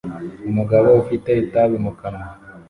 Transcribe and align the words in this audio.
Umugabo 0.49 0.87
ufite 1.01 1.29
itabi 1.43 1.75
mu 1.85 1.91
kanwa 1.99 2.27